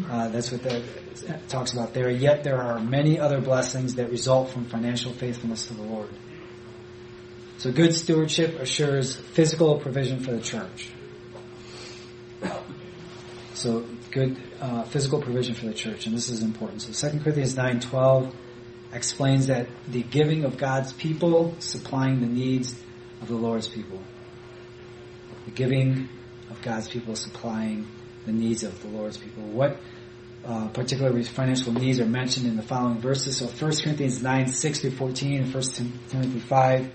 [0.10, 2.10] uh, that's what that talks about there.
[2.10, 6.10] Yet there are many other blessings that result from financial faithfulness to the Lord.
[7.58, 10.91] So good stewardship assures physical provision for the church.
[13.56, 16.84] So good uh, physical provision for the church, and this is important.
[16.84, 18.36] So 2 Corinthians 9, 12,
[18.93, 22.76] explains that the giving of God's people supplying the needs
[23.21, 24.00] of the Lord's people.
[25.45, 26.10] The giving
[26.50, 27.88] of God's people supplying
[28.26, 29.43] the needs of the Lord's people.
[29.43, 29.78] What
[30.45, 33.38] uh, particular financial needs are mentioned in the following verses?
[33.38, 35.63] So 1 Corinthians 9, 6 through 14, and 1
[36.10, 36.91] Timothy 5,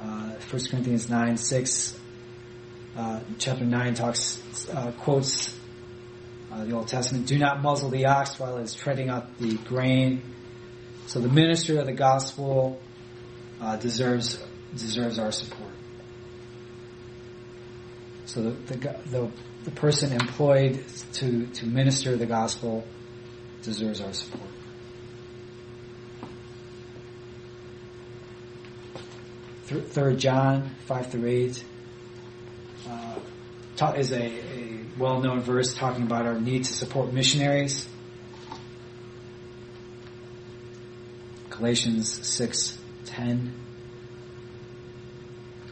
[0.00, 0.38] uh, 1
[0.70, 2.00] Corinthians 9, 6,
[2.96, 5.56] uh, chapter 9 talks, uh, quotes
[6.52, 9.56] uh, the Old Testament, do not muzzle the ox while it is treading out the
[9.58, 10.22] grain
[11.08, 12.78] so the ministry of the gospel
[13.62, 14.38] uh, deserves
[14.76, 15.72] deserves our support.
[18.26, 19.30] So the, the the,
[19.64, 22.84] the person employed to to minister the gospel
[23.62, 24.50] deserves our support.
[29.64, 31.64] Third John five through eight
[32.86, 37.88] uh, is a, a well-known verse talking about our need to support missionaries.
[41.58, 43.52] Galatians 6:10.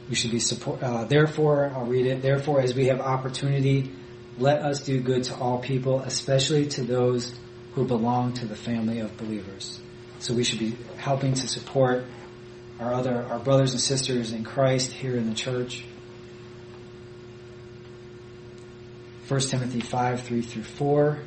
[0.08, 0.82] We should be support.
[0.82, 2.22] Uh, therefore, I'll read it.
[2.22, 3.92] Therefore, as we have opportunity,
[4.38, 7.32] let us do good to all people, especially to those
[7.74, 9.80] who belong to the family of believers.
[10.18, 12.04] So we should be helping to support
[12.80, 15.84] our other our brothers and sisters in Christ here in the church.
[19.28, 21.18] 1 Timothy 5, 3 through 4.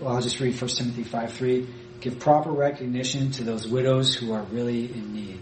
[0.00, 1.66] Well, I'll just read 1 Timothy 5, 3
[2.00, 5.40] give proper recognition to those widows who are really in need.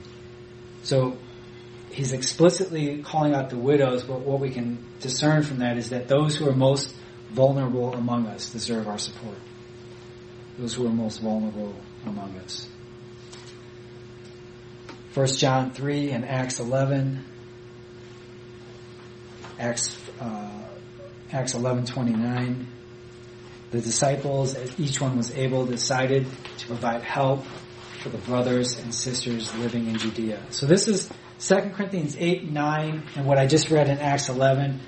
[0.83, 1.17] So
[1.91, 6.09] he's explicitly calling out the widows, but what we can discern from that is that
[6.09, 6.95] those who are most
[7.31, 9.39] vulnerable among us deserve our support.
[10.59, 11.75] Those who are most vulnerable
[12.07, 12.69] among us.
[15.15, 17.25] 1 John 3 and Acts 11.
[19.59, 20.51] Acts, uh,
[21.33, 22.67] Acts 11, 29.
[23.75, 27.45] The disciples, each one was able, decided to provide help
[28.01, 30.41] for the brothers and sisters living in Judea.
[30.51, 31.11] So this is
[31.41, 34.79] 2 Corinthians 8, 9, and what I just read in Acts 11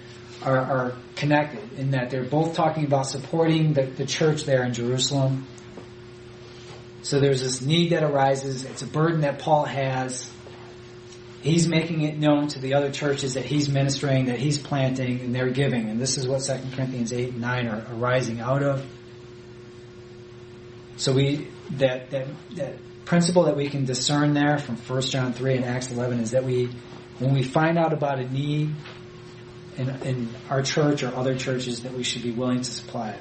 [0.45, 4.73] are, are connected in that they're both talking about supporting the, the church there in
[4.73, 5.49] Jerusalem.
[7.03, 8.63] So there's this need that arises.
[8.63, 10.31] It's a burden that Paul has.
[11.47, 15.33] He's making it known to the other churches that he's ministering, that he's planting, and
[15.33, 15.89] they're giving.
[15.89, 18.85] And this is what 2 Corinthians 8 and 9 are arising out of.
[20.97, 22.27] So we, that, that,
[22.57, 22.75] that
[23.05, 26.43] principle that we can discern there from 1 John 3 and Acts 11 is that
[26.43, 26.67] we,
[27.21, 28.75] when we find out about a need
[29.77, 33.21] in, in our church or other churches, that we should be willing to supply it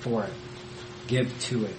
[0.00, 0.32] for it,
[1.06, 1.76] give to it.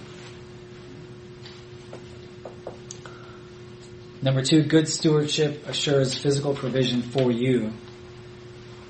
[4.26, 7.72] Number two, good stewardship assures physical provision for you.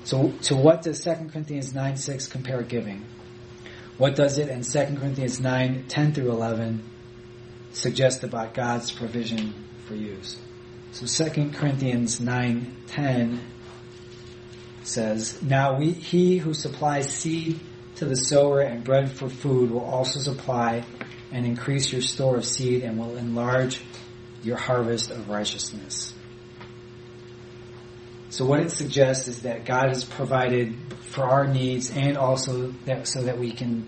[0.03, 3.05] So, to what does 2 Corinthians 9 6 compare giving?
[3.99, 6.81] What does it in 2 Corinthians 9 10 through 11
[7.71, 9.53] suggest about God's provision
[9.85, 10.37] for use?
[10.91, 13.39] So 2 Corinthians 9 10
[14.81, 17.59] says, Now we, he who supplies seed
[17.97, 20.83] to the sower and bread for food will also supply
[21.31, 23.83] and increase your store of seed and will enlarge
[24.43, 26.13] your harvest of righteousness.
[28.29, 33.07] So what it suggests is that God has provided for our needs and also that
[33.07, 33.87] so that we can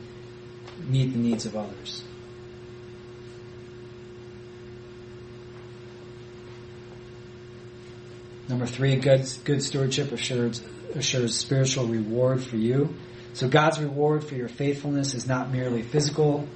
[0.79, 2.03] meet the needs of others.
[8.47, 10.63] Number three, good, good stewardship assures,
[10.95, 12.95] assures spiritual reward for you.
[13.33, 16.47] So God's reward for your faithfulness is not merely physical.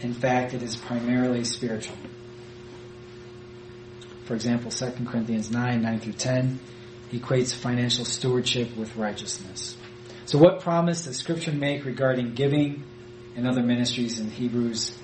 [0.00, 1.96] In fact, it is primarily spiritual.
[4.30, 6.60] For example, 2 Corinthians 9, 9 through 10
[7.10, 9.76] equates financial stewardship with righteousness.
[10.24, 12.84] So what promise does scripture make regarding giving
[13.34, 14.96] and other ministries in Hebrews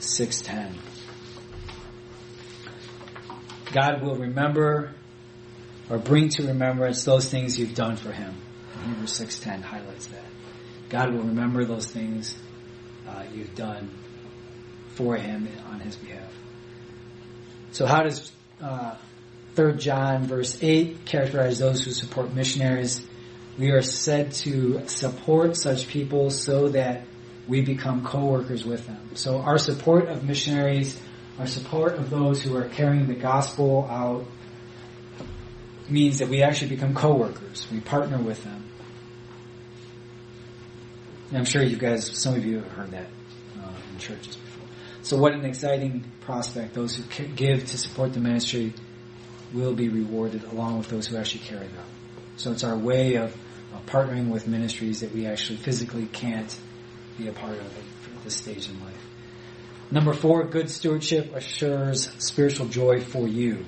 [0.00, 0.74] 6.10?
[3.72, 4.96] God will remember
[5.88, 8.34] or bring to remembrance those things you've done for him.
[8.84, 10.26] Hebrews 6.10 highlights that.
[10.90, 12.36] God will remember those things
[13.08, 13.88] uh, you've done
[14.88, 16.30] for him on his behalf.
[17.70, 18.30] So how does
[18.62, 18.94] uh,
[19.54, 23.04] 3 John verse 8 characterize those who support missionaries.
[23.58, 27.02] We are said to support such people so that
[27.46, 29.10] we become co-workers with them.
[29.14, 30.98] So our support of missionaries,
[31.38, 34.24] our support of those who are carrying the gospel out
[35.88, 37.66] means that we actually become co-workers.
[37.70, 38.64] We partner with them.
[41.28, 43.06] And I'm sure you guys, some of you have heard that
[43.62, 44.51] uh, in churches before.
[45.02, 46.74] So what an exciting prospect.
[46.74, 48.72] Those who give to support the ministry
[49.52, 51.84] will be rewarded along with those who actually carry them.
[52.36, 53.36] So it's our way of,
[53.74, 56.56] of partnering with ministries that we actually physically can't
[57.18, 59.06] be a part of at this stage in life.
[59.90, 63.66] Number four, good stewardship assures spiritual joy for you.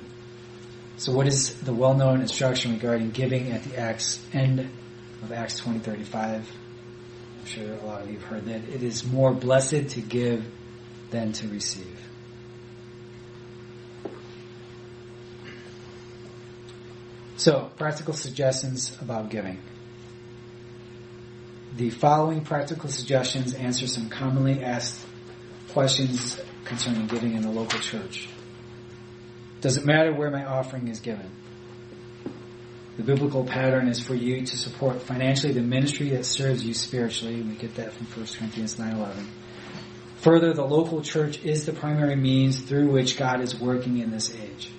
[0.97, 4.61] So what is the well-known instruction regarding giving at the Acts end
[5.23, 6.15] of Acts 20:35?
[6.15, 6.45] I'm
[7.45, 8.69] sure a lot of you have heard that.
[8.73, 10.47] It is more blessed to give
[11.15, 11.97] than to receive.
[17.37, 19.61] So, practical suggestions about giving.
[21.77, 25.07] The following practical suggestions answer some commonly asked
[25.69, 28.29] questions concerning giving in the local church.
[29.61, 31.31] Does it matter where my offering is given?
[32.97, 37.41] The biblical pattern is for you to support financially the ministry that serves you spiritually.
[37.41, 39.27] We get that from 1 Corinthians 9:11.
[40.25, 44.35] Further, the local church is the primary means through which God is working in this
[44.35, 44.71] age.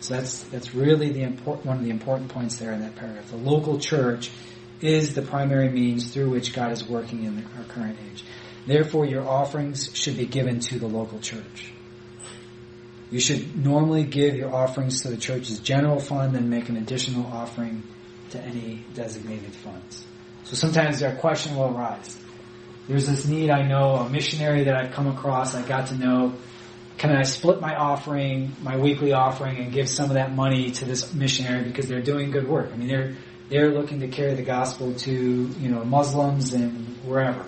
[0.00, 3.30] So that's that's really the important one of the important points there in that paragraph.
[3.30, 4.32] The local church
[4.80, 8.24] is the primary means through which God is working in our current age.
[8.66, 11.70] Therefore, your offerings should be given to the local church.
[13.12, 17.26] You should normally give your offerings to the church's general fund and make an additional
[17.26, 17.84] offering
[18.30, 20.04] to any designated funds.
[20.42, 22.18] So sometimes their question will arise.
[22.88, 26.34] There's this need I know, a missionary that I've come across, I got to know,
[26.98, 30.84] can I split my offering, my weekly offering, and give some of that money to
[30.84, 32.70] this missionary because they're doing good work?
[32.72, 33.16] I mean, they're,
[33.48, 37.44] they're looking to carry the gospel to, you know, Muslims and wherever.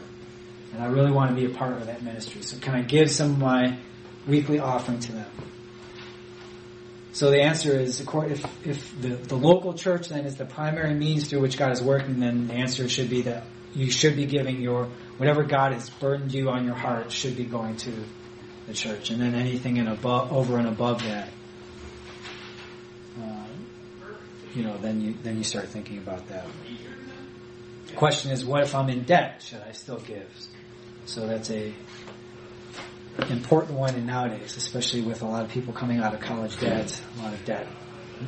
[0.73, 2.43] And I really want to be a part of that ministry.
[2.43, 3.79] So can I give some of my
[4.27, 5.31] weekly offering to them?
[7.13, 11.29] So the answer is, if, if the, the local church then is the primary means
[11.29, 14.61] through which God is working, then the answer should be that you should be giving
[14.63, 14.87] your,
[15.19, 17.93] whatever God has burdened you on your heart should be going to
[18.67, 19.11] the church.
[19.11, 21.29] And then anything in above, over and above that,
[23.21, 23.45] uh,
[24.55, 26.47] you know, then you, then you start thinking about that.
[27.89, 29.43] The question is, what if I'm in debt?
[29.43, 30.27] Should I still give?
[31.05, 31.75] So that's a
[33.29, 37.01] important one in nowadays, especially with a lot of people coming out of college debt,
[37.19, 37.67] a lot of debt,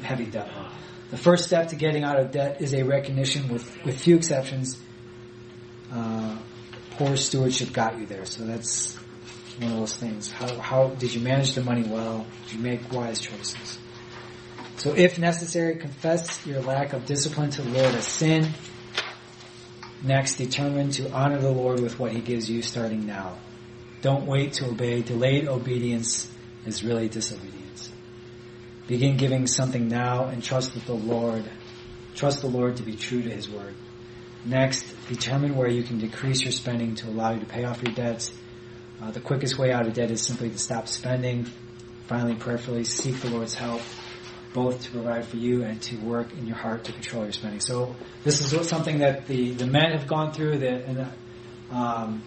[0.03, 0.49] heavy debt.
[1.11, 4.79] The first step to getting out of debt is a recognition, with with few exceptions,
[5.93, 6.37] uh,
[6.93, 8.25] poor stewardship got you there.
[8.27, 8.97] So that's
[9.59, 10.31] one of those things.
[10.31, 12.27] How, how did you manage the money well?
[12.45, 13.79] Did you make wise choices?
[14.77, 18.53] So if necessary, confess your lack of discipline to the Lord as sin.
[20.05, 23.39] Next, determine to honor the Lord with what He gives you starting now.
[24.01, 25.03] Don't wait to obey.
[25.03, 26.31] Delayed obedience
[26.65, 27.91] is really disobedience.
[28.87, 31.45] Begin giving something now and trust that the Lord,
[32.15, 33.75] trust the Lord to be true to His word.
[34.45, 37.93] Next, determine where you can decrease your spending to allow you to pay off your
[37.95, 38.33] debts.
[39.03, 41.47] Uh, the quickest way out of debt is simply to stop spending.
[42.07, 43.83] Finally, prayerfully seek the Lord's help,
[44.55, 47.61] both to provide for you and to work in your heart to control your spending.
[47.61, 51.13] So this is something that the, the men have gone through that, and
[51.71, 52.23] um,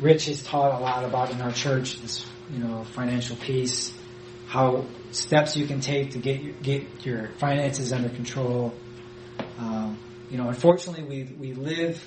[0.00, 3.92] Rich has taught a lot about in our church, this, you know, financial peace,
[4.46, 8.72] how steps you can take to get your, get your finances under control.
[9.58, 9.98] Um,
[10.30, 12.06] you know, unfortunately, we we live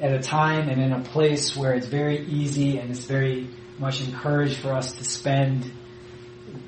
[0.00, 3.48] at a time and in a place where it's very easy and it's very
[3.78, 5.70] much encouraged for us to spend,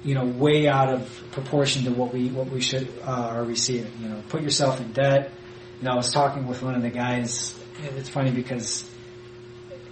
[0.02, 3.92] you know, way out of proportion to what we what we should uh, are receiving.
[4.00, 5.30] You know, put yourself in debt.
[5.80, 7.54] You know, I was talking with one of the guys.
[7.96, 8.88] It's funny because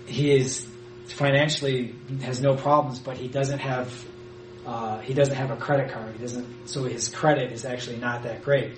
[0.06, 0.66] he is
[1.08, 4.04] financially has no problems, but he doesn't have
[4.66, 6.12] uh, he doesn't have a credit card.
[6.14, 8.76] He doesn't, so his credit is actually not that great.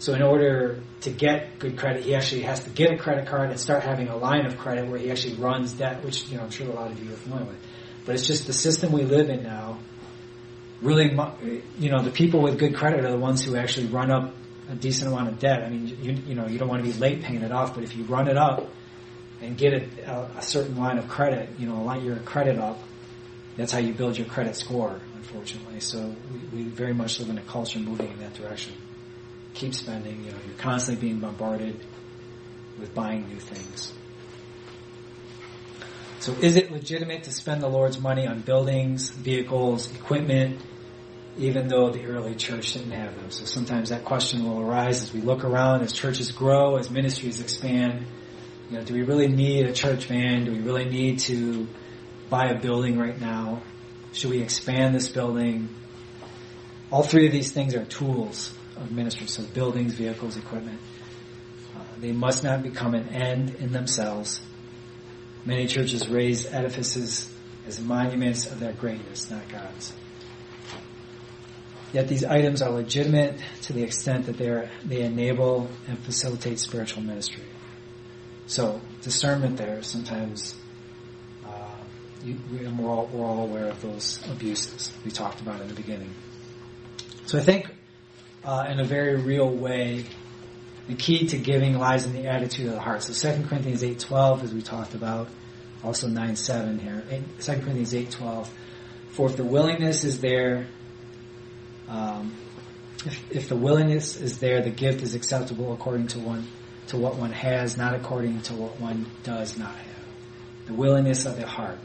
[0.00, 3.50] So in order to get good credit, he actually has to get a credit card
[3.50, 6.44] and start having a line of credit where he actually runs debt, which you know
[6.44, 7.58] I'm sure a lot of you are familiar with.
[8.06, 9.78] But it's just the system we live in now.
[10.80, 11.16] Really,
[11.78, 14.34] you know, the people with good credit are the ones who actually run up
[14.70, 15.62] a decent amount of debt.
[15.62, 17.84] I mean, you, you know, you don't want to be late paying it off, but
[17.84, 18.66] if you run it up,
[19.42, 22.78] and get a, uh, a, certain line of credit, you know, line your credit up.
[23.56, 25.80] That's how you build your credit score, unfortunately.
[25.80, 28.74] So we, we very much live in a culture moving in that direction.
[29.54, 31.78] Keep spending, you know, you're constantly being bombarded
[32.78, 33.92] with buying new things.
[36.20, 40.60] So is it legitimate to spend the Lord's money on buildings, vehicles, equipment,
[41.38, 43.30] even though the early church didn't have them?
[43.30, 47.40] So sometimes that question will arise as we look around, as churches grow, as ministries
[47.40, 48.06] expand
[48.70, 50.44] you know, do we really need a church van?
[50.44, 51.66] Do we really need to
[52.28, 53.62] buy a building right now?
[54.12, 55.68] Should we expand this building?
[56.92, 59.26] All three of these things are tools of ministry.
[59.26, 60.80] So buildings, vehicles, equipment.
[61.76, 64.40] Uh, they must not become an end in themselves.
[65.44, 67.32] Many churches raise edifices
[67.66, 69.92] as monuments of their greatness, not God's.
[71.92, 76.60] Yet these items are legitimate to the extent that they, are, they enable and facilitate
[76.60, 77.44] spiritual ministry.
[78.46, 80.54] So discernment there sometimes,
[81.44, 81.76] uh,
[82.24, 86.14] you, we're, all, we're all aware of those abuses we talked about in the beginning.
[87.26, 87.72] So I think
[88.44, 90.06] uh, in a very real way,
[90.88, 93.02] the key to giving lies in the attitude of the heart.
[93.02, 95.28] So 2 Corinthians 8.12, as we talked about,
[95.84, 97.04] also 9.7 here.
[97.40, 98.48] 2 Corinthians 8.12,
[99.10, 100.66] for if the willingness is there,
[101.88, 102.34] um,
[103.04, 106.46] if, if the willingness is there, the gift is acceptable according to one
[106.88, 110.04] to what one has, not according to what one does not have.
[110.66, 111.78] The willingness of the heart.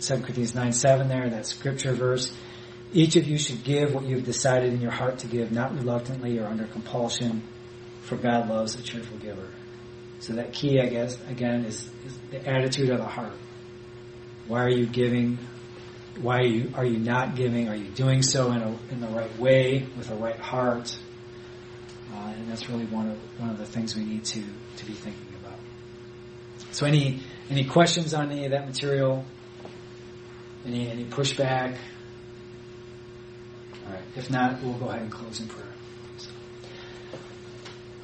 [0.00, 2.32] 2 Corinthians 9 7 there, that scripture verse.
[2.92, 6.38] Each of you should give what you've decided in your heart to give, not reluctantly
[6.38, 7.42] or under compulsion,
[8.02, 9.48] for God loves a cheerful giver.
[10.18, 13.32] So that key, I guess, again, is, is the attitude of the heart.
[14.48, 15.38] Why are you giving?
[16.20, 17.68] Why are you, are you not giving?
[17.68, 20.96] Are you doing so in, a, in the right way, with a right heart?
[22.12, 24.42] Uh, and that's really one of one of the things we need to
[24.76, 25.58] to be thinking about.
[26.72, 29.24] So, any any questions on any of that material?
[30.66, 31.76] Any any pushback?
[34.16, 35.66] If not, we'll go ahead and close in prayer.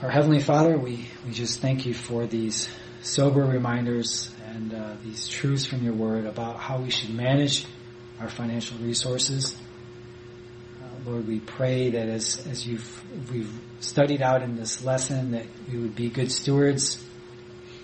[0.03, 2.68] Our heavenly Father, we we just thank you for these
[3.01, 7.66] sober reminders and uh, these truths from your Word about how we should manage
[8.20, 9.57] our financial resources.
[10.82, 15.47] Uh, Lord, we pray that as as you've we've studied out in this lesson that
[15.72, 17.03] we would be good stewards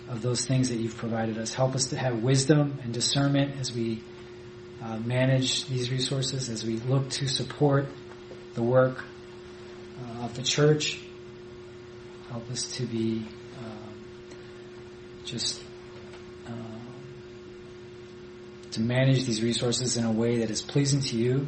[0.08, 1.54] of those things that you've provided us.
[1.54, 4.02] Help us to have wisdom and discernment as we
[4.84, 7.86] uh, manage these resources, as we look to support
[8.54, 9.04] the work
[10.00, 10.98] uh, of the church.
[12.30, 13.26] Help us to be
[13.58, 13.94] um,
[15.24, 15.62] just
[16.46, 16.80] um,
[18.72, 21.46] to manage these resources in a way that is pleasing to you,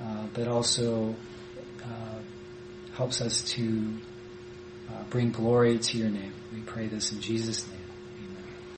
[0.00, 1.14] uh, but also
[2.94, 3.96] helps us to
[4.90, 6.32] uh, bring glory to your name.
[6.52, 7.81] We pray this in Jesus' name.